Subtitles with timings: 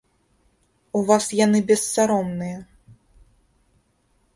[1.01, 2.59] У вас яны бессаромныя.